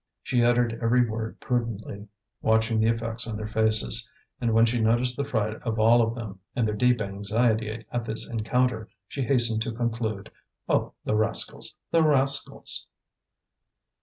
She 0.23 0.43
uttered 0.43 0.79
every 0.81 1.07
word 1.07 1.39
prudently, 1.39 2.07
watching 2.41 2.79
the 2.79 2.89
effect 2.89 3.27
on 3.27 3.37
their 3.37 3.45
faces; 3.45 4.09
and 4.39 4.51
when 4.51 4.65
she 4.65 4.81
noticed 4.81 5.15
the 5.15 5.23
fright 5.23 5.61
of 5.61 5.77
all 5.77 6.01
of 6.01 6.15
them, 6.15 6.39
and 6.55 6.67
their 6.67 6.73
deep 6.73 6.99
anxiety 7.01 7.83
at 7.91 8.05
this 8.05 8.27
encounter, 8.27 8.89
she 9.07 9.21
hastened 9.21 9.61
to 9.61 9.71
conclude: 9.71 10.31
"Oh, 10.67 10.93
the 11.05 11.13
rascals! 11.13 11.75
the 11.91 12.01
rascals!" 12.01 12.87